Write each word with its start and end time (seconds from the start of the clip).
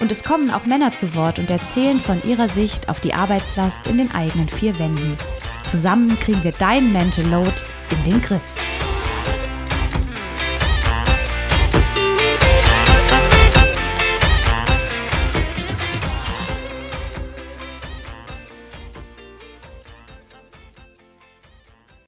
Und 0.00 0.10
es 0.10 0.24
kommen 0.24 0.50
auch 0.50 0.64
Männer 0.64 0.92
zu 0.92 1.14
Wort 1.14 1.38
und 1.38 1.50
erzählen 1.50 1.98
von 1.98 2.22
ihrer 2.24 2.48
Sicht 2.48 2.88
auf 2.88 3.00
die 3.00 3.12
Arbeitslast 3.12 3.86
in 3.86 3.98
den 3.98 4.10
eigenen 4.10 4.48
vier 4.48 4.78
Wänden. 4.78 5.18
Zusammen 5.62 6.18
kriegen 6.18 6.42
wir 6.42 6.52
dein 6.52 6.90
Mental 6.90 7.26
Load 7.26 7.52
in 7.90 8.10
den 8.10 8.22
Griff. 8.22 8.42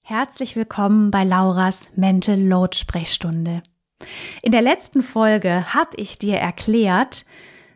Herzlich 0.03 0.57
willkommen 0.57 1.11
bei 1.11 1.25
Lauras 1.25 1.91
Mental 1.95 2.41
Load 2.41 2.75
Sprechstunde. 2.75 3.63
In 4.41 4.51
der 4.51 4.63
letzten 4.63 5.03
Folge 5.03 5.75
habe 5.75 5.91
ich 5.97 6.19
dir 6.19 6.37
erklärt, 6.39 7.27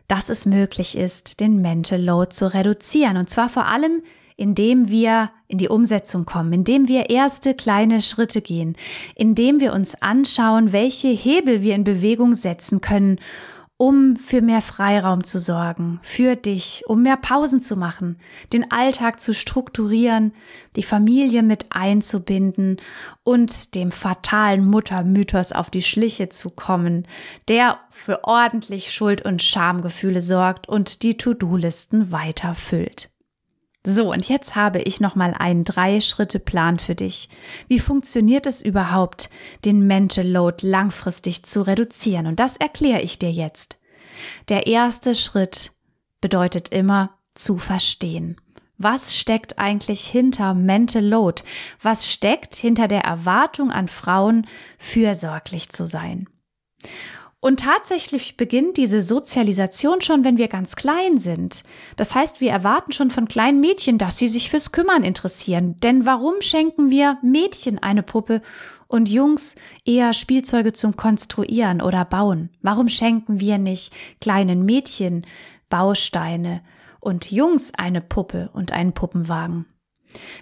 dass 0.07 0.29
es 0.29 0.45
möglich 0.45 0.97
ist, 0.97 1.39
den 1.39 1.61
Mental 1.61 2.01
Load 2.01 2.29
zu 2.31 2.53
reduzieren. 2.53 3.17
Und 3.17 3.29
zwar 3.29 3.49
vor 3.49 3.65
allem, 3.65 4.03
indem 4.37 4.89
wir 4.89 5.31
in 5.47 5.57
die 5.57 5.67
Umsetzung 5.67 6.25
kommen, 6.25 6.53
indem 6.53 6.87
wir 6.87 7.09
erste 7.09 7.53
kleine 7.53 8.01
Schritte 8.01 8.41
gehen, 8.41 8.77
indem 9.15 9.59
wir 9.59 9.73
uns 9.73 10.01
anschauen, 10.01 10.71
welche 10.71 11.07
Hebel 11.07 11.61
wir 11.61 11.75
in 11.75 11.83
Bewegung 11.83 12.35
setzen 12.35 12.79
können, 12.79 13.19
um 13.77 14.15
für 14.15 14.41
mehr 14.41 14.61
Freiraum 14.61 15.23
zu 15.23 15.39
sorgen, 15.39 15.99
für 16.01 16.35
dich, 16.35 16.83
um 16.87 17.03
mehr 17.03 17.17
Pausen 17.17 17.61
zu 17.61 17.77
machen, 17.77 18.19
den 18.51 18.71
Alltag 18.71 19.21
zu 19.21 19.35
strukturieren, 19.35 20.33
die 20.75 20.83
Familie 20.83 21.43
mit 21.43 21.67
einzubinden 21.69 22.77
und 23.23 23.75
dem 23.75 23.91
fatalen 23.91 24.65
Muttermythos 24.65 25.51
auf 25.51 25.69
die 25.69 25.83
Schliche 25.83 26.29
zu 26.29 26.49
kommen, 26.49 27.07
der 27.47 27.79
für 27.91 28.23
ordentlich 28.23 28.91
Schuld- 28.91 29.23
und 29.23 29.43
Schamgefühle 29.43 30.23
sorgt 30.23 30.67
und 30.67 31.03
die 31.03 31.15
To-Do-Listen 31.15 32.11
weiter 32.11 32.55
füllt. 32.55 33.11
So, 33.89 34.11
und 34.11 34.27
jetzt 34.27 34.53
habe 34.57 34.79
ich 34.79 34.99
nochmal 34.99 35.33
einen 35.33 35.63
Drei-Schritte-Plan 35.63 36.77
für 36.77 36.93
dich. 36.93 37.29
Wie 37.69 37.79
funktioniert 37.79 38.45
es 38.45 38.61
überhaupt, 38.61 39.29
den 39.63 39.87
Mental 39.87 40.27
Load 40.27 40.67
langfristig 40.67 41.43
zu 41.45 41.61
reduzieren? 41.61 42.27
Und 42.27 42.41
das 42.41 42.57
erkläre 42.57 42.99
ich 42.99 43.17
dir 43.17 43.31
jetzt. 43.31 43.79
Der 44.49 44.67
erste 44.67 45.15
Schritt 45.15 45.71
bedeutet 46.19 46.67
immer 46.67 47.17
zu 47.33 47.59
verstehen. 47.59 48.35
Was 48.77 49.15
steckt 49.15 49.57
eigentlich 49.57 50.05
hinter 50.05 50.53
Mental 50.53 51.05
Load? 51.05 51.43
Was 51.81 52.11
steckt 52.11 52.57
hinter 52.57 52.89
der 52.89 53.05
Erwartung 53.05 53.71
an 53.71 53.87
Frauen, 53.87 54.47
fürsorglich 54.77 55.69
zu 55.69 55.87
sein? 55.87 56.27
Und 57.39 57.59
tatsächlich 57.59 58.35
beginnt 58.35 58.77
diese 58.77 59.03
Sozialisation 59.03 60.01
schon, 60.01 60.25
wenn 60.25 60.39
wir 60.39 60.47
ganz 60.47 60.75
klein 60.75 61.19
sind. 61.19 61.63
Das 61.95 62.15
heißt, 62.15 62.41
wir 62.41 62.51
erwarten 62.51 62.91
schon 62.91 63.11
von 63.11 63.27
kleinen 63.27 63.59
Mädchen, 63.59 63.99
dass 63.99 64.17
sie 64.17 64.27
sich 64.27 64.49
fürs 64.49 64.71
Kümmern 64.71 65.03
interessieren. 65.03 65.79
Denn 65.81 66.07
warum 66.07 66.41
schenken 66.41 66.89
wir 66.89 67.19
Mädchen 67.21 67.77
eine 67.77 68.01
Puppe 68.01 68.41
und 68.87 69.07
Jungs 69.07 69.55
eher 69.85 70.13
Spielzeuge 70.13 70.73
zum 70.73 70.95
Konstruieren 70.95 71.81
oder 71.81 72.05
Bauen? 72.05 72.49
Warum 72.63 72.89
schenken 72.89 73.39
wir 73.39 73.59
nicht 73.59 73.93
kleinen 74.19 74.65
Mädchen 74.65 75.25
Bausteine 75.69 76.61
und 76.99 77.31
Jungs 77.31 77.71
eine 77.75 78.01
Puppe 78.01 78.49
und 78.53 78.71
einen 78.71 78.93
Puppenwagen? 78.93 79.67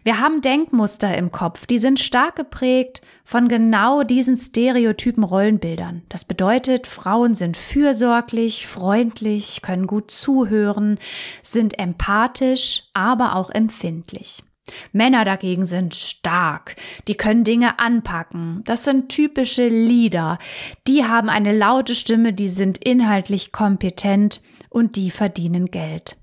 Wir 0.04 0.20
haben 0.20 0.42
Denkmuster 0.42 1.18
im 1.18 1.32
Kopf, 1.32 1.66
die 1.66 1.80
sind 1.80 2.00
stark 2.00 2.36
geprägt 2.36 3.02
von 3.24 3.48
genau 3.48 4.04
diesen 4.04 4.38
stereotypen 4.38 5.24
Rollenbildern. 5.24 6.04
Das 6.10 6.26
bedeutet, 6.26 6.88
Frauen 6.88 7.34
sind 7.34 7.58
fürsorglich, 7.58 8.68
freundlich, 8.68 9.62
können 9.62 9.88
gut 9.88 10.12
zuhören, 10.12 11.00
sind 11.42 11.80
empathisch, 11.80 12.84
aber 12.94 13.36
auch 13.36 13.50
empfindlich. 13.50 14.44
Männer 14.92 15.26
dagegen 15.26 15.66
sind 15.66 15.94
stark, 15.94 16.76
die 17.08 17.16
können 17.16 17.44
Dinge 17.44 17.78
anpacken, 17.78 18.64
das 18.66 18.84
sind 18.84 19.10
typische 19.10 19.68
Leader, 19.68 20.40
die 20.88 21.06
haben 21.06 21.30
eine 21.30 21.56
laute 21.56 21.94
Stimme, 21.94 22.34
die 22.34 22.50
sind 22.50 22.80
inhaltlich 22.80 23.52
kompetent 23.52 24.42
und 24.70 24.96
die 24.96 25.12
verdienen 25.12 25.68
Geld. 25.68 26.18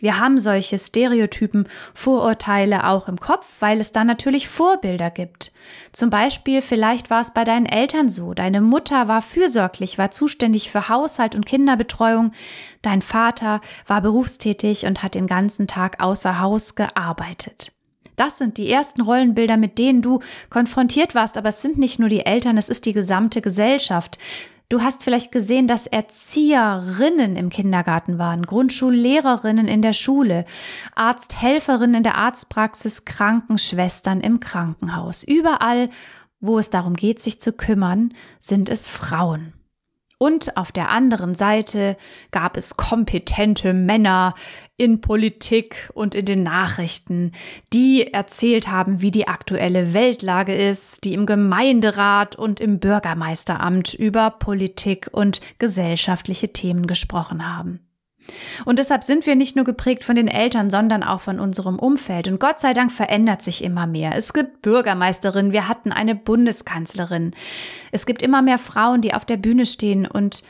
Wir 0.00 0.18
haben 0.18 0.38
solche 0.38 0.78
Stereotypen, 0.78 1.68
Vorurteile 1.94 2.86
auch 2.86 3.08
im 3.08 3.18
Kopf, 3.18 3.46
weil 3.60 3.80
es 3.80 3.92
da 3.92 4.04
natürlich 4.04 4.48
Vorbilder 4.48 5.10
gibt. 5.10 5.52
Zum 5.92 6.10
Beispiel, 6.10 6.62
vielleicht 6.62 7.10
war 7.10 7.20
es 7.20 7.32
bei 7.32 7.44
deinen 7.44 7.66
Eltern 7.66 8.08
so. 8.08 8.34
Deine 8.34 8.60
Mutter 8.60 9.08
war 9.08 9.22
fürsorglich, 9.22 9.98
war 9.98 10.10
zuständig 10.10 10.70
für 10.70 10.88
Haushalt 10.88 11.34
und 11.34 11.46
Kinderbetreuung. 11.46 12.32
Dein 12.82 13.02
Vater 13.02 13.60
war 13.86 14.00
berufstätig 14.00 14.86
und 14.86 15.02
hat 15.02 15.14
den 15.14 15.26
ganzen 15.26 15.66
Tag 15.66 16.02
außer 16.02 16.40
Haus 16.40 16.74
gearbeitet. 16.74 17.72
Das 18.16 18.36
sind 18.36 18.58
die 18.58 18.70
ersten 18.70 19.00
Rollenbilder, 19.00 19.56
mit 19.56 19.78
denen 19.78 20.02
du 20.02 20.20
konfrontiert 20.50 21.14
warst, 21.14 21.38
aber 21.38 21.48
es 21.48 21.62
sind 21.62 21.78
nicht 21.78 21.98
nur 21.98 22.10
die 22.10 22.26
Eltern, 22.26 22.58
es 22.58 22.68
ist 22.68 22.84
die 22.84 22.92
gesamte 22.92 23.40
Gesellschaft. 23.40 24.18
Du 24.70 24.82
hast 24.82 25.02
vielleicht 25.02 25.32
gesehen, 25.32 25.66
dass 25.66 25.88
Erzieherinnen 25.88 27.34
im 27.34 27.48
Kindergarten 27.48 28.18
waren, 28.18 28.46
Grundschullehrerinnen 28.46 29.66
in 29.66 29.82
der 29.82 29.92
Schule, 29.92 30.44
Arzthelferinnen 30.94 31.96
in 31.96 32.02
der 32.04 32.14
Arztpraxis, 32.14 33.04
Krankenschwestern 33.04 34.20
im 34.20 34.38
Krankenhaus. 34.38 35.24
Überall, 35.24 35.90
wo 36.38 36.56
es 36.56 36.70
darum 36.70 36.94
geht, 36.94 37.20
sich 37.20 37.40
zu 37.40 37.52
kümmern, 37.52 38.14
sind 38.38 38.68
es 38.68 38.88
Frauen. 38.88 39.54
Und 40.22 40.58
auf 40.58 40.70
der 40.70 40.90
anderen 40.90 41.34
Seite 41.34 41.96
gab 42.30 42.58
es 42.58 42.76
kompetente 42.76 43.72
Männer 43.72 44.34
in 44.76 45.00
Politik 45.00 45.90
und 45.94 46.14
in 46.14 46.26
den 46.26 46.42
Nachrichten, 46.42 47.32
die 47.72 48.12
erzählt 48.12 48.68
haben, 48.68 49.00
wie 49.00 49.10
die 49.10 49.28
aktuelle 49.28 49.94
Weltlage 49.94 50.54
ist, 50.54 51.04
die 51.04 51.14
im 51.14 51.24
Gemeinderat 51.24 52.36
und 52.36 52.60
im 52.60 52.80
Bürgermeisteramt 52.80 53.94
über 53.94 54.30
Politik 54.30 55.08
und 55.10 55.40
gesellschaftliche 55.58 56.52
Themen 56.52 56.86
gesprochen 56.86 57.56
haben. 57.56 57.80
Und 58.64 58.78
deshalb 58.78 59.04
sind 59.04 59.26
wir 59.26 59.36
nicht 59.36 59.56
nur 59.56 59.64
geprägt 59.64 60.04
von 60.04 60.16
den 60.16 60.28
Eltern, 60.28 60.70
sondern 60.70 61.02
auch 61.02 61.20
von 61.20 61.40
unserem 61.40 61.78
Umfeld. 61.78 62.28
Und 62.28 62.40
Gott 62.40 62.60
sei 62.60 62.72
Dank 62.72 62.92
verändert 62.92 63.42
sich 63.42 63.64
immer 63.64 63.86
mehr. 63.86 64.14
Es 64.16 64.32
gibt 64.32 64.62
Bürgermeisterinnen, 64.62 65.52
wir 65.52 65.68
hatten 65.68 65.92
eine 65.92 66.14
Bundeskanzlerin. 66.14 67.32
Es 67.92 68.06
gibt 68.06 68.22
immer 68.22 68.42
mehr 68.42 68.58
Frauen, 68.58 69.00
die 69.00 69.14
auf 69.14 69.24
der 69.24 69.36
Bühne 69.36 69.66
stehen 69.66 70.06
und 70.06 70.42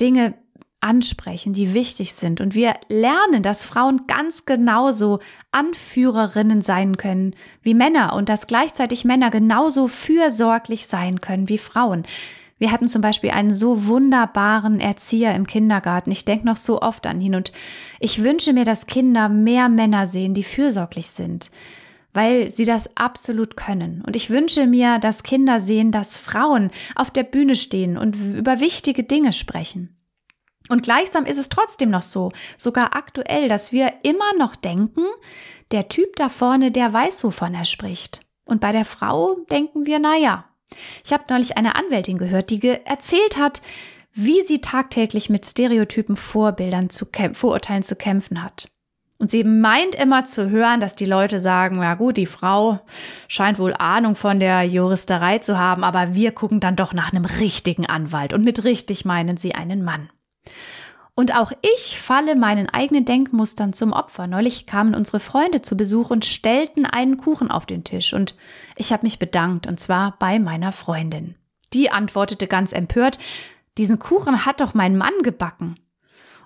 Dinge 0.00 0.34
ansprechen, 0.80 1.52
die 1.52 1.74
wichtig 1.74 2.14
sind. 2.14 2.40
Und 2.40 2.54
wir 2.54 2.74
lernen, 2.88 3.42
dass 3.42 3.64
Frauen 3.64 4.06
ganz 4.06 4.44
genauso 4.44 5.18
Anführerinnen 5.50 6.62
sein 6.62 6.96
können 6.96 7.34
wie 7.62 7.74
Männer 7.74 8.12
und 8.14 8.28
dass 8.28 8.46
gleichzeitig 8.46 9.04
Männer 9.04 9.30
genauso 9.30 9.88
fürsorglich 9.88 10.86
sein 10.86 11.20
können 11.20 11.48
wie 11.48 11.58
Frauen. 11.58 12.04
Wir 12.58 12.72
hatten 12.72 12.88
zum 12.88 13.02
Beispiel 13.02 13.30
einen 13.30 13.52
so 13.52 13.86
wunderbaren 13.86 14.80
Erzieher 14.80 15.34
im 15.34 15.46
Kindergarten. 15.46 16.10
Ich 16.10 16.24
denke 16.24 16.46
noch 16.46 16.56
so 16.56 16.82
oft 16.82 17.06
an 17.06 17.20
ihn 17.20 17.34
und 17.34 17.52
ich 18.00 18.22
wünsche 18.22 18.52
mir, 18.52 18.64
dass 18.64 18.86
Kinder 18.86 19.28
mehr 19.28 19.68
Männer 19.68 20.06
sehen, 20.06 20.34
die 20.34 20.42
fürsorglich 20.42 21.08
sind, 21.10 21.50
weil 22.12 22.50
sie 22.50 22.64
das 22.64 22.96
absolut 22.96 23.56
können. 23.56 24.02
Und 24.04 24.16
ich 24.16 24.30
wünsche 24.30 24.66
mir, 24.66 24.98
dass 24.98 25.22
Kinder 25.22 25.60
sehen, 25.60 25.92
dass 25.92 26.16
Frauen 26.16 26.70
auf 26.96 27.10
der 27.10 27.22
Bühne 27.22 27.54
stehen 27.54 27.96
und 27.96 28.16
über 28.16 28.60
wichtige 28.60 29.04
Dinge 29.04 29.32
sprechen. 29.32 29.94
Und 30.68 30.82
gleichsam 30.82 31.24
ist 31.24 31.38
es 31.38 31.48
trotzdem 31.48 31.90
noch 31.90 32.02
so, 32.02 32.32
sogar 32.56 32.94
aktuell, 32.94 33.48
dass 33.48 33.72
wir 33.72 33.92
immer 34.02 34.34
noch 34.38 34.54
denken, 34.56 35.04
der 35.70 35.88
Typ 35.88 36.16
da 36.16 36.28
vorne, 36.28 36.70
der 36.70 36.92
weiß, 36.92 37.24
wovon 37.24 37.54
er 37.54 37.64
spricht. 37.64 38.22
Und 38.44 38.60
bei 38.60 38.72
der 38.72 38.84
Frau 38.84 39.36
denken 39.50 39.86
wir, 39.86 39.98
na 39.98 40.16
ja, 40.16 40.44
ich 41.04 41.12
habe 41.12 41.24
neulich 41.28 41.56
eine 41.56 41.74
Anwältin 41.74 42.18
gehört, 42.18 42.50
die 42.50 42.66
erzählt 42.84 43.36
hat, 43.38 43.62
wie 44.12 44.42
sie 44.42 44.60
tagtäglich 44.60 45.30
mit 45.30 45.46
Stereotypen 45.46 46.16
Vorbildern 46.16 46.90
zu 46.90 47.06
Vorurteilen 47.32 47.82
zu 47.82 47.94
kämpfen 47.94 48.42
hat. 48.42 48.68
Und 49.18 49.32
sie 49.32 49.42
meint 49.42 49.96
immer 49.96 50.24
zu 50.24 50.48
hören, 50.48 50.80
dass 50.80 50.94
die 50.94 51.04
Leute 51.04 51.40
sagen, 51.40 51.82
ja 51.82 51.94
gut, 51.94 52.16
die 52.16 52.26
Frau 52.26 52.80
scheint 53.26 53.58
wohl 53.58 53.74
Ahnung 53.74 54.14
von 54.14 54.38
der 54.38 54.62
Juristerei 54.62 55.38
zu 55.38 55.58
haben, 55.58 55.82
aber 55.82 56.14
wir 56.14 56.30
gucken 56.30 56.60
dann 56.60 56.76
doch 56.76 56.92
nach 56.92 57.12
einem 57.12 57.24
richtigen 57.24 57.84
Anwalt. 57.84 58.32
Und 58.32 58.44
mit 58.44 58.62
richtig 58.62 59.04
meinen 59.04 59.36
sie 59.36 59.56
einen 59.56 59.82
Mann. 59.82 60.08
Und 61.18 61.34
auch 61.34 61.50
ich 61.62 61.98
falle 61.98 62.36
meinen 62.36 62.68
eigenen 62.68 63.04
Denkmustern 63.04 63.72
zum 63.72 63.92
Opfer. 63.92 64.28
Neulich 64.28 64.66
kamen 64.66 64.94
unsere 64.94 65.18
Freunde 65.18 65.62
zu 65.62 65.76
Besuch 65.76 66.10
und 66.10 66.24
stellten 66.24 66.86
einen 66.86 67.16
Kuchen 67.16 67.50
auf 67.50 67.66
den 67.66 67.82
Tisch 67.82 68.12
und 68.12 68.36
ich 68.76 68.92
habe 68.92 69.02
mich 69.02 69.18
bedankt 69.18 69.66
und 69.66 69.80
zwar 69.80 70.14
bei 70.20 70.38
meiner 70.38 70.70
Freundin. 70.70 71.34
Die 71.72 71.90
antwortete 71.90 72.46
ganz 72.46 72.72
empört, 72.72 73.18
diesen 73.78 73.98
Kuchen 73.98 74.46
hat 74.46 74.60
doch 74.60 74.74
mein 74.74 74.96
Mann 74.96 75.12
gebacken. 75.24 75.80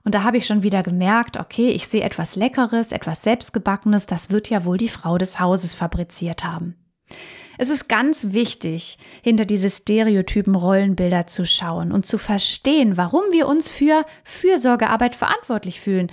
Und 0.04 0.14
da 0.14 0.22
habe 0.22 0.38
ich 0.38 0.46
schon 0.46 0.62
wieder 0.62 0.82
gemerkt, 0.82 1.36
okay, 1.36 1.68
ich 1.68 1.86
sehe 1.86 2.02
etwas 2.02 2.34
Leckeres, 2.34 2.92
etwas 2.92 3.22
Selbstgebackenes, 3.24 4.06
das 4.06 4.30
wird 4.30 4.48
ja 4.48 4.64
wohl 4.64 4.78
die 4.78 4.88
Frau 4.88 5.18
des 5.18 5.38
Hauses 5.38 5.74
fabriziert 5.74 6.44
haben. 6.44 6.81
Es 7.62 7.68
ist 7.68 7.88
ganz 7.88 8.32
wichtig, 8.32 8.98
hinter 9.22 9.44
diese 9.44 9.70
stereotypen 9.70 10.56
Rollenbilder 10.56 11.28
zu 11.28 11.46
schauen 11.46 11.92
und 11.92 12.04
zu 12.04 12.18
verstehen, 12.18 12.96
warum 12.96 13.22
wir 13.30 13.46
uns 13.46 13.68
für 13.68 14.04
Fürsorgearbeit 14.24 15.14
verantwortlich 15.14 15.80
fühlen, 15.80 16.10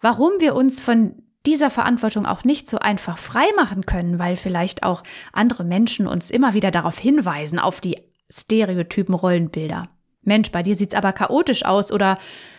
warum 0.00 0.30
wir 0.38 0.54
uns 0.54 0.80
von 0.80 1.16
dieser 1.46 1.70
Verantwortung 1.70 2.26
auch 2.26 2.44
nicht 2.44 2.68
so 2.68 2.78
einfach 2.78 3.18
frei 3.18 3.46
machen 3.56 3.86
können, 3.86 4.20
weil 4.20 4.36
vielleicht 4.36 4.84
auch 4.84 5.02
andere 5.32 5.64
Menschen 5.64 6.06
uns 6.06 6.30
immer 6.30 6.54
wieder 6.54 6.70
darauf 6.70 6.96
hinweisen, 6.96 7.58
auf 7.58 7.80
die 7.80 7.98
stereotypen 8.30 9.16
Rollenbilder. 9.16 9.88
Mensch, 10.22 10.52
bei 10.52 10.62
dir 10.62 10.76
sieht's 10.76 10.94
aber 10.94 11.12
chaotisch 11.12 11.64
aus 11.64 11.90
oder 11.90 12.18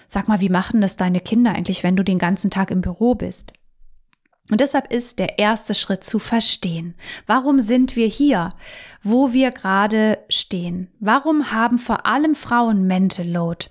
sag 0.10 0.28
mal, 0.28 0.42
wie 0.42 0.50
machen 0.50 0.82
das 0.82 0.98
deine 0.98 1.22
Kinder 1.22 1.54
eigentlich, 1.54 1.84
wenn 1.84 1.96
du 1.96 2.04
den 2.04 2.20
ganzen 2.20 2.52
Tag 2.52 2.70
im 2.70 2.82
Büro 2.82 3.16
bist? 3.16 3.54
Und 4.52 4.62
deshalb 4.62 4.92
ist 4.94 5.18
der 5.18 5.40
erste 5.40 5.74
Schritt 5.74 6.04
zu 6.04 6.20
verstehen. 6.20 6.94
Warum 7.26 7.60
sind 7.60 7.96
wir 7.96 8.08
hier, 8.08 8.54
wo 9.02 9.34
wir 9.34 9.50
gerade 9.50 10.20
stehen? 10.30 10.90
Warum 11.00 11.52
haben 11.52 11.80
vor 11.80 12.06
allem 12.06 12.36
Frauen 12.36 12.86
Mental 12.86 13.28
Load? 13.28 13.68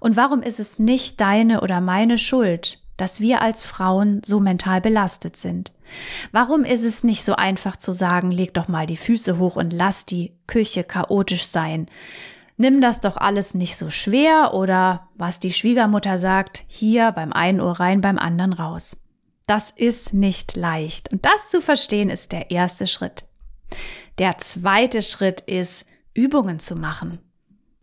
Und 0.00 0.16
warum 0.16 0.42
ist 0.42 0.58
es 0.58 0.78
nicht 0.78 1.20
deine 1.20 1.60
oder 1.60 1.80
meine 1.80 2.18
Schuld, 2.18 2.80
dass 2.96 3.20
wir 3.20 3.40
als 3.40 3.62
Frauen 3.62 4.20
so 4.24 4.40
mental 4.40 4.80
belastet 4.80 5.36
sind? 5.36 5.72
Warum 6.32 6.64
ist 6.64 6.82
es 6.84 7.04
nicht 7.04 7.24
so 7.24 7.36
einfach 7.36 7.76
zu 7.76 7.92
sagen, 7.92 8.32
leg 8.32 8.52
doch 8.52 8.66
mal 8.66 8.86
die 8.86 8.96
Füße 8.96 9.38
hoch 9.38 9.54
und 9.54 9.72
lass 9.72 10.06
die 10.06 10.32
Küche 10.48 10.82
chaotisch 10.82 11.44
sein? 11.44 11.86
Nimm 12.56 12.80
das 12.80 13.00
doch 13.00 13.16
alles 13.16 13.54
nicht 13.54 13.76
so 13.76 13.90
schwer 13.90 14.54
oder 14.54 15.08
was 15.14 15.38
die 15.38 15.52
Schwiegermutter 15.52 16.18
sagt, 16.18 16.64
hier 16.66 17.12
beim 17.12 17.32
einen 17.32 17.60
Ohr 17.60 17.78
rein, 17.78 18.00
beim 18.00 18.18
anderen 18.18 18.54
raus. 18.54 19.05
Das 19.46 19.70
ist 19.70 20.12
nicht 20.12 20.56
leicht. 20.56 21.12
Und 21.12 21.24
das 21.24 21.50
zu 21.50 21.60
verstehen 21.60 22.10
ist 22.10 22.32
der 22.32 22.50
erste 22.50 22.86
Schritt. 22.86 23.26
Der 24.18 24.38
zweite 24.38 25.02
Schritt 25.02 25.40
ist, 25.40 25.86
Übungen 26.14 26.58
zu 26.58 26.76
machen. 26.76 27.18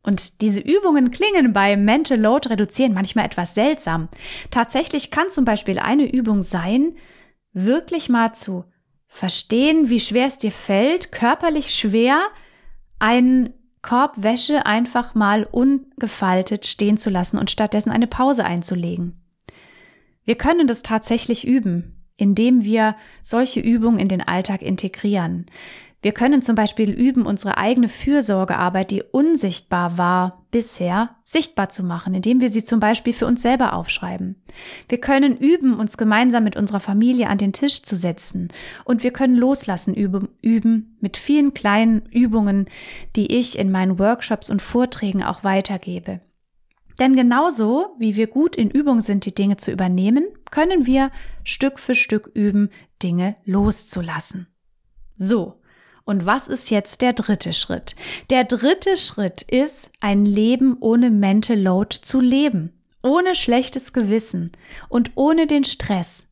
Und 0.01 0.41
diese 0.41 0.59
Übungen 0.59 1.11
klingen 1.11 1.53
bei 1.53 1.77
Mental 1.77 2.19
Load 2.19 2.49
reduzieren 2.49 2.93
manchmal 2.93 3.25
etwas 3.25 3.55
seltsam. 3.55 4.09
Tatsächlich 4.51 5.11
kann 5.11 5.29
zum 5.29 5.45
Beispiel 5.45 5.79
eine 5.79 6.11
Übung 6.11 6.43
sein, 6.43 6.97
wirklich 7.53 8.09
mal 8.09 8.33
zu 8.33 8.65
verstehen, 9.07 9.89
wie 9.89 10.01
schwer 10.01 10.27
es 10.27 10.37
dir 10.37 10.51
fällt, 10.51 11.11
körperlich 11.13 11.73
schwer, 11.73 12.21
einen 12.99 13.53
Korb 13.81 14.21
Wäsche 14.21 14.65
einfach 14.65 15.13
mal 15.13 15.47
ungefaltet 15.49 16.65
stehen 16.65 16.97
zu 16.97 17.09
lassen 17.09 17.37
und 17.37 17.51
stattdessen 17.51 17.91
eine 17.91 18.07
Pause 18.07 18.43
einzulegen. 18.43 19.22
Wir 20.25 20.35
können 20.35 20.67
das 20.67 20.83
tatsächlich 20.83 21.47
üben, 21.47 22.03
indem 22.17 22.63
wir 22.63 22.95
solche 23.21 23.59
Übungen 23.59 23.99
in 23.99 24.07
den 24.07 24.21
Alltag 24.21 24.61
integrieren. 24.61 25.47
Wir 26.03 26.11
können 26.11 26.41
zum 26.41 26.55
Beispiel 26.55 26.89
üben, 26.89 27.25
unsere 27.25 27.57
eigene 27.57 27.87
Fürsorgearbeit, 27.87 28.91
die 28.91 29.03
unsichtbar 29.03 29.97
war 29.97 30.45
bisher, 30.51 31.15
sichtbar 31.23 31.69
zu 31.69 31.81
machen, 31.81 32.13
indem 32.13 32.41
wir 32.41 32.49
sie 32.49 32.65
zum 32.65 32.81
Beispiel 32.81 33.13
für 33.13 33.25
uns 33.25 33.41
selber 33.41 33.71
aufschreiben. 33.71 34.35
Wir 34.89 34.99
können 34.99 35.37
üben, 35.37 35.79
uns 35.79 35.95
gemeinsam 35.95 36.43
mit 36.43 36.57
unserer 36.57 36.81
Familie 36.81 37.29
an 37.29 37.37
den 37.37 37.53
Tisch 37.53 37.83
zu 37.83 37.95
setzen. 37.95 38.49
Und 38.83 39.03
wir 39.03 39.11
können 39.11 39.37
loslassen 39.37 39.93
üben, 39.93 40.27
üben 40.41 40.97
mit 40.99 41.15
vielen 41.15 41.53
kleinen 41.53 42.05
Übungen, 42.11 42.65
die 43.15 43.37
ich 43.37 43.57
in 43.57 43.71
meinen 43.71 43.97
Workshops 43.97 44.49
und 44.49 44.61
Vorträgen 44.61 45.23
auch 45.23 45.45
weitergebe. 45.45 46.19
Denn 46.99 47.15
genauso 47.15 47.95
wie 47.97 48.15
wir 48.15 48.27
gut 48.27 48.55
in 48.55 48.69
Übung 48.69 49.01
sind, 49.01 49.25
die 49.25 49.35
Dinge 49.35 49.57
zu 49.57 49.71
übernehmen, 49.71 50.25
können 50.51 50.85
wir 50.85 51.11
Stück 51.43 51.79
für 51.79 51.95
Stück 51.95 52.29
üben, 52.33 52.69
Dinge 53.01 53.35
loszulassen. 53.45 54.47
So. 55.15 55.59
Und 56.05 56.25
was 56.25 56.49
ist 56.49 56.69
jetzt 56.69 57.01
der 57.01 57.13
dritte 57.13 57.53
Schritt? 57.53 57.95
Der 58.29 58.43
dritte 58.43 58.97
Schritt 58.97 59.41
ist, 59.41 59.91
ein 60.01 60.25
Leben 60.25 60.75
ohne 60.81 61.09
Mental 61.09 61.57
Load 61.57 61.95
zu 62.01 62.19
leben. 62.19 62.73
Ohne 63.01 63.35
schlechtes 63.35 63.93
Gewissen 63.93 64.51
und 64.89 65.11
ohne 65.15 65.47
den 65.47 65.63
Stress. 65.63 66.27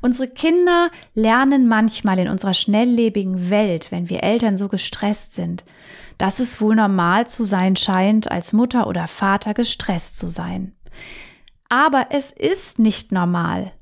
Unsere 0.00 0.28
Kinder 0.28 0.90
lernen 1.14 1.68
manchmal 1.68 2.18
in 2.18 2.28
unserer 2.28 2.54
schnelllebigen 2.54 3.50
Welt, 3.50 3.90
wenn 3.90 4.08
wir 4.08 4.22
Eltern 4.22 4.56
so 4.56 4.68
gestresst 4.68 5.34
sind, 5.34 5.64
dass 6.16 6.40
es 6.40 6.60
wohl 6.60 6.74
normal 6.74 7.26
zu 7.26 7.44
sein 7.44 7.76
scheint, 7.76 8.30
als 8.30 8.52
Mutter 8.52 8.86
oder 8.86 9.06
Vater 9.06 9.54
gestresst 9.54 10.18
zu 10.18 10.28
sein. 10.28 10.74
Aber 11.68 12.06
es 12.10 12.32
ist 12.32 12.78
nicht 12.78 13.12
normal. 13.12 13.72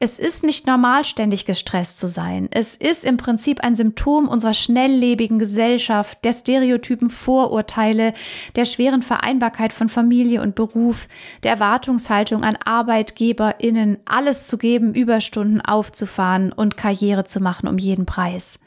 Es 0.00 0.18
ist 0.18 0.44
nicht 0.44 0.66
normal, 0.66 1.04
ständig 1.04 1.46
gestresst 1.46 1.98
zu 1.98 2.08
sein. 2.08 2.48
Es 2.50 2.76
ist 2.76 3.04
im 3.04 3.16
Prinzip 3.16 3.60
ein 3.60 3.74
Symptom 3.74 4.28
unserer 4.28 4.54
schnelllebigen 4.54 5.38
Gesellschaft, 5.38 6.24
der 6.24 6.32
stereotypen 6.32 7.10
Vorurteile, 7.10 8.12
der 8.56 8.64
schweren 8.64 9.02
Vereinbarkeit 9.02 9.72
von 9.72 9.88
Familie 9.88 10.42
und 10.42 10.56
Beruf, 10.56 11.08
der 11.42 11.52
Erwartungshaltung 11.52 12.42
an 12.42 12.56
ArbeitgeberInnen, 12.64 13.98
alles 14.04 14.46
zu 14.46 14.58
geben, 14.58 14.94
Überstunden 14.94 15.60
aufzufahren 15.60 16.52
und 16.52 16.76
Karriere 16.76 17.24
zu 17.24 17.40
machen 17.40 17.68
um 17.68 17.78
jeden 17.78 18.06
Preis. 18.06 18.58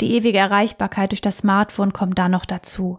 Die 0.00 0.14
ewige 0.14 0.38
Erreichbarkeit 0.38 1.12
durch 1.12 1.20
das 1.20 1.38
Smartphone 1.38 1.92
kommt 1.92 2.18
da 2.18 2.28
noch 2.28 2.46
dazu. 2.46 2.98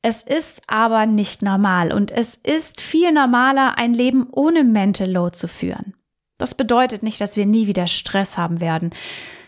Es 0.00 0.22
ist 0.22 0.62
aber 0.66 1.06
nicht 1.06 1.42
normal 1.42 1.92
und 1.92 2.10
es 2.10 2.34
ist 2.34 2.80
viel 2.80 3.12
normaler, 3.12 3.78
ein 3.78 3.94
Leben 3.94 4.26
ohne 4.32 4.64
Mental 4.64 5.10
Load 5.10 5.36
zu 5.36 5.46
führen. 5.46 5.94
Das 6.42 6.56
bedeutet 6.56 7.04
nicht, 7.04 7.20
dass 7.20 7.36
wir 7.36 7.46
nie 7.46 7.68
wieder 7.68 7.86
Stress 7.86 8.36
haben 8.36 8.60
werden. 8.60 8.90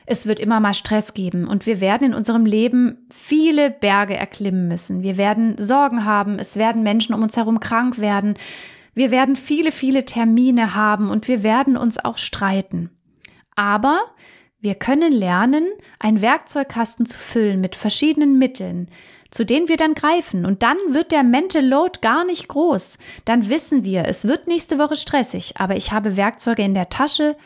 Es 0.07 0.27
wird 0.27 0.39
immer 0.39 0.61
mal 0.61 0.75
Stress 0.75 1.13
geben 1.13 1.49
und 1.49 1.67
wir 1.67 1.81
werden 1.81 2.05
in 2.13 2.15
unserem 2.15 2.47
Leben 2.47 3.09
viele 3.11 3.69
Berge 3.69 4.17
erklimmen 4.17 4.69
müssen. 4.69 5.03
Wir 5.03 5.17
werden 5.17 5.59
Sorgen 5.59 6.05
haben, 6.05 6.39
es 6.39 6.55
werden 6.55 6.85
Menschen 6.85 7.13
um 7.13 7.23
uns 7.25 7.37
herum 7.37 7.59
krank 7.59 7.99
werden. 7.99 8.35
Wir 8.95 9.11
werden 9.11 9.35
viele, 9.35 9.73
viele 9.73 10.05
Termine 10.05 10.77
haben 10.77 11.11
und 11.11 11.27
wir 11.27 11.43
werden 11.43 11.77
uns 11.77 11.99
auch 11.99 12.17
streiten. 12.17 12.91
Aber 13.57 13.99
wir 14.61 14.77
können 14.77 15.11
lernen, 15.11 15.67
einen 15.99 16.23
Werkzeugkasten 16.23 17.07
zu 17.07 17.19
füllen 17.19 17.61
mit 17.61 17.75
verschiedenen 17.75 18.39
Mitteln, 18.39 18.89
zu 19.35 19.45
denen 19.45 19.67
wir 19.67 19.77
dann 19.77 19.95
greifen. 19.95 20.47
Und 20.47 20.63
dann 20.63 20.77
wird 20.91 21.11
der 21.11 21.25
Mental 21.25 21.67
Load 21.67 21.99
gar 22.01 22.25
nicht 22.25 22.47
groß. 22.47 22.99
Dann 23.25 23.51
wissen 23.51 23.83
wir, 23.83 24.05
es 24.05 24.29
wird 24.29 24.47
nächste 24.47 24.79
Woche 24.79 24.95
stressig, 24.95 25.55
aber 25.57 25.77
ich 25.77 25.91
habe 25.91 26.17
Werkzeuge 26.17 26.63
in 26.63 26.73
der 26.73 26.89
Tasche, 26.89 27.37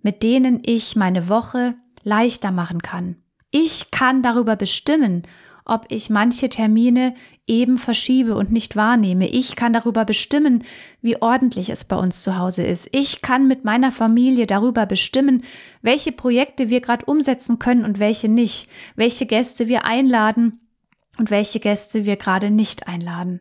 mit 0.00 0.22
denen 0.22 0.62
ich 0.64 0.96
meine 0.96 1.28
Woche 1.28 1.74
leichter 2.02 2.50
machen 2.50 2.80
kann. 2.80 3.16
Ich 3.50 3.90
kann 3.90 4.22
darüber 4.22 4.56
bestimmen, 4.56 5.24
ob 5.66 5.84
ich 5.90 6.08
manche 6.08 6.48
Termine 6.48 7.14
eben 7.46 7.76
verschiebe 7.76 8.36
und 8.36 8.50
nicht 8.50 8.74
wahrnehme. 8.74 9.28
Ich 9.28 9.54
kann 9.54 9.74
darüber 9.74 10.06
bestimmen, 10.06 10.64
wie 11.02 11.20
ordentlich 11.20 11.68
es 11.68 11.84
bei 11.84 11.96
uns 11.96 12.22
zu 12.22 12.38
Hause 12.38 12.62
ist. 12.62 12.88
Ich 12.92 13.20
kann 13.20 13.46
mit 13.46 13.64
meiner 13.66 13.92
Familie 13.92 14.46
darüber 14.46 14.86
bestimmen, 14.86 15.42
welche 15.82 16.12
Projekte 16.12 16.70
wir 16.70 16.80
gerade 16.80 17.04
umsetzen 17.04 17.58
können 17.58 17.84
und 17.84 17.98
welche 17.98 18.30
nicht, 18.30 18.70
welche 18.96 19.26
Gäste 19.26 19.68
wir 19.68 19.84
einladen 19.84 20.60
und 21.18 21.30
welche 21.30 21.60
Gäste 21.60 22.04
wir 22.04 22.16
gerade 22.16 22.50
nicht 22.50 22.88
einladen. 22.88 23.40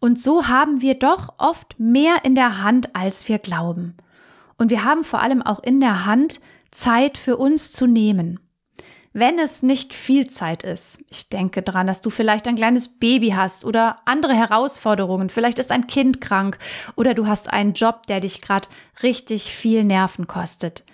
Und 0.00 0.18
so 0.18 0.48
haben 0.48 0.80
wir 0.80 0.94
doch 0.98 1.34
oft 1.38 1.78
mehr 1.78 2.24
in 2.24 2.34
der 2.34 2.62
Hand, 2.62 2.94
als 2.94 3.28
wir 3.28 3.38
glauben. 3.38 3.96
Und 4.56 4.70
wir 4.70 4.84
haben 4.84 5.04
vor 5.04 5.22
allem 5.22 5.42
auch 5.42 5.62
in 5.62 5.80
der 5.80 6.04
Hand, 6.04 6.40
Zeit 6.70 7.18
für 7.18 7.36
uns 7.36 7.72
zu 7.72 7.86
nehmen 7.86 8.40
wenn 9.14 9.38
es 9.38 9.62
nicht 9.62 9.94
viel 9.94 10.26
Zeit 10.26 10.64
ist. 10.64 10.98
Ich 11.08 11.28
denke 11.28 11.62
dran, 11.62 11.86
dass 11.86 12.00
du 12.00 12.10
vielleicht 12.10 12.48
ein 12.48 12.56
kleines 12.56 12.98
Baby 12.98 13.30
hast 13.30 13.64
oder 13.64 14.00
andere 14.04 14.34
Herausforderungen. 14.34 15.30
Vielleicht 15.30 15.60
ist 15.60 15.70
ein 15.70 15.86
Kind 15.86 16.20
krank 16.20 16.58
oder 16.96 17.14
du 17.14 17.28
hast 17.28 17.50
einen 17.50 17.74
Job, 17.74 18.08
der 18.08 18.18
dich 18.18 18.42
gerade 18.42 18.68
richtig 19.04 19.44
viel 19.54 19.84
Nerven 19.84 20.26
kostet. 20.26 20.84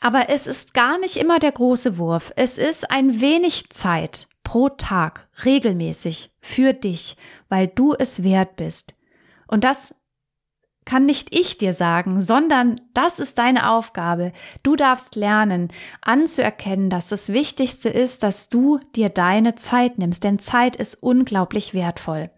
Aber 0.00 0.28
es 0.30 0.46
ist 0.46 0.72
gar 0.72 0.98
nicht 0.98 1.16
immer 1.16 1.40
der 1.40 1.52
große 1.52 1.98
Wurf. 1.98 2.32
Es 2.36 2.58
ist 2.58 2.90
ein 2.92 3.20
wenig 3.20 3.70
Zeit 3.70 4.28
pro 4.44 4.68
Tag 4.68 5.28
regelmäßig 5.44 6.30
für 6.40 6.72
dich, 6.72 7.16
weil 7.48 7.66
du 7.66 7.94
es 7.98 8.22
wert 8.22 8.56
bist. 8.56 8.94
Und 9.48 9.64
das 9.64 9.96
kann 10.84 11.06
nicht 11.06 11.34
ich 11.34 11.56
dir 11.56 11.72
sagen, 11.72 12.20
sondern 12.20 12.80
das 12.92 13.18
ist 13.18 13.38
deine 13.38 13.70
Aufgabe. 13.70 14.32
Du 14.62 14.76
darfst 14.76 15.16
lernen, 15.16 15.68
anzuerkennen, 16.02 16.90
dass 16.90 17.08
das 17.08 17.32
Wichtigste 17.32 17.88
ist, 17.88 18.22
dass 18.22 18.50
du 18.50 18.78
dir 18.94 19.08
deine 19.08 19.54
Zeit 19.54 19.98
nimmst, 19.98 20.24
denn 20.24 20.38
Zeit 20.38 20.76
ist 20.76 21.02
unglaublich 21.02 21.74
wertvoll. 21.74 22.30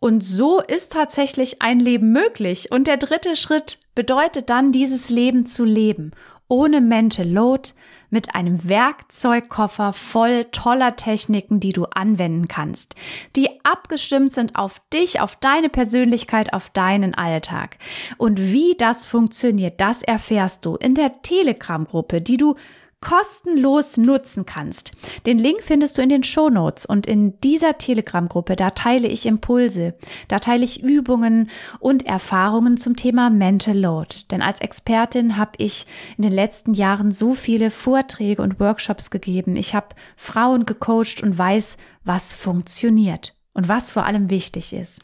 Und 0.00 0.24
so 0.24 0.60
ist 0.60 0.94
tatsächlich 0.94 1.60
ein 1.60 1.78
Leben 1.78 2.10
möglich. 2.12 2.72
Und 2.72 2.86
der 2.86 2.96
dritte 2.96 3.36
Schritt 3.36 3.78
bedeutet 3.94 4.48
dann, 4.48 4.72
dieses 4.72 5.10
Leben 5.10 5.44
zu 5.44 5.64
leben. 5.66 6.12
Ohne 6.48 6.80
Mental 6.80 7.28
Load, 7.28 7.70
mit 8.10 8.34
einem 8.34 8.68
Werkzeugkoffer 8.68 9.92
voll 9.92 10.46
toller 10.52 10.96
Techniken, 10.96 11.60
die 11.60 11.72
du 11.72 11.84
anwenden 11.84 12.48
kannst, 12.48 12.94
die 13.36 13.48
abgestimmt 13.64 14.32
sind 14.32 14.56
auf 14.56 14.82
dich, 14.92 15.20
auf 15.20 15.36
deine 15.36 15.68
Persönlichkeit, 15.68 16.52
auf 16.52 16.68
deinen 16.70 17.14
Alltag. 17.14 17.78
Und 18.18 18.40
wie 18.40 18.74
das 18.76 19.06
funktioniert, 19.06 19.80
das 19.80 20.02
erfährst 20.02 20.64
du 20.64 20.76
in 20.76 20.94
der 20.94 21.22
Telegram-Gruppe, 21.22 22.20
die 22.20 22.36
du 22.36 22.56
kostenlos 23.00 23.96
nutzen 23.96 24.44
kannst. 24.44 24.92
Den 25.24 25.38
Link 25.38 25.62
findest 25.62 25.96
du 25.96 26.02
in 26.02 26.10
den 26.10 26.22
Show 26.22 26.50
Notes 26.50 26.84
und 26.84 27.06
in 27.06 27.40
dieser 27.40 27.78
Telegram-Gruppe, 27.78 28.56
da 28.56 28.70
teile 28.70 29.08
ich 29.08 29.24
Impulse, 29.26 29.94
da 30.28 30.38
teile 30.38 30.64
ich 30.64 30.82
Übungen 30.82 31.50
und 31.78 32.04
Erfahrungen 32.04 32.76
zum 32.76 32.96
Thema 32.96 33.30
Mental 33.30 33.76
Load. 33.76 34.16
Denn 34.30 34.42
als 34.42 34.60
Expertin 34.60 35.36
habe 35.38 35.52
ich 35.56 35.86
in 36.18 36.22
den 36.22 36.32
letzten 36.32 36.74
Jahren 36.74 37.10
so 37.10 37.34
viele 37.34 37.70
Vorträge 37.70 38.42
und 38.42 38.60
Workshops 38.60 39.10
gegeben. 39.10 39.56
Ich 39.56 39.74
habe 39.74 39.88
Frauen 40.16 40.66
gecoacht 40.66 41.22
und 41.22 41.38
weiß, 41.38 41.78
was 42.04 42.34
funktioniert 42.34 43.34
und 43.54 43.68
was 43.68 43.92
vor 43.92 44.04
allem 44.04 44.28
wichtig 44.28 44.74
ist. 44.74 45.02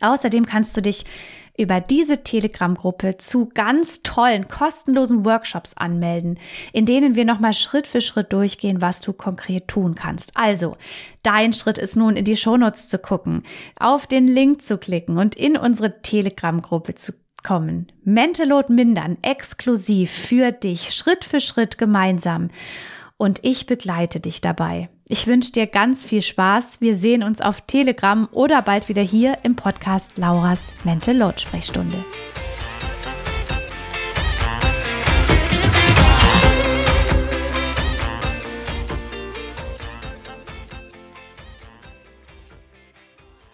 Außerdem 0.00 0.46
kannst 0.46 0.76
du 0.76 0.80
dich 0.80 1.04
über 1.60 1.80
diese 1.80 2.24
Telegram-Gruppe 2.24 3.18
zu 3.18 3.50
ganz 3.52 4.02
tollen, 4.02 4.48
kostenlosen 4.48 5.24
Workshops 5.24 5.76
anmelden, 5.76 6.38
in 6.72 6.86
denen 6.86 7.14
wir 7.16 7.24
nochmal 7.24 7.52
Schritt 7.52 7.86
für 7.86 8.00
Schritt 8.00 8.32
durchgehen, 8.32 8.82
was 8.82 9.00
du 9.00 9.12
konkret 9.12 9.68
tun 9.68 9.94
kannst. 9.94 10.36
Also, 10.36 10.76
dein 11.22 11.52
Schritt 11.52 11.78
ist 11.78 11.96
nun, 11.96 12.16
in 12.16 12.24
die 12.24 12.36
Shownotes 12.36 12.88
zu 12.88 12.98
gucken, 12.98 13.44
auf 13.78 14.06
den 14.06 14.26
Link 14.26 14.62
zu 14.62 14.78
klicken 14.78 15.18
und 15.18 15.36
in 15.36 15.56
unsere 15.56 16.00
Telegram-Gruppe 16.02 16.94
zu 16.94 17.12
kommen. 17.42 17.92
Mental 18.04 18.48
Load 18.48 18.72
mindern, 18.72 19.18
exklusiv 19.22 20.10
für 20.10 20.52
dich, 20.52 20.92
Schritt 20.92 21.24
für 21.24 21.40
Schritt 21.40 21.78
gemeinsam 21.78 22.50
und 23.20 23.40
ich 23.42 23.66
begleite 23.66 24.18
dich 24.18 24.40
dabei. 24.40 24.88
Ich 25.06 25.26
wünsche 25.26 25.52
dir 25.52 25.66
ganz 25.66 26.06
viel 26.06 26.22
Spaß. 26.22 26.80
Wir 26.80 26.96
sehen 26.96 27.22
uns 27.22 27.42
auf 27.42 27.60
Telegram 27.60 28.26
oder 28.32 28.62
bald 28.62 28.88
wieder 28.88 29.02
hier 29.02 29.36
im 29.42 29.56
Podcast 29.56 30.16
Lauras 30.16 30.72
Mental 30.84 31.18
Load 31.18 31.38
Sprechstunde. 31.38 32.02